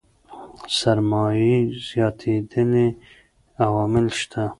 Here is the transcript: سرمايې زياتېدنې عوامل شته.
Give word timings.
سرمايې 0.77 1.57
زياتېدنې 1.87 2.87
عوامل 3.65 4.07
شته. 4.19 4.43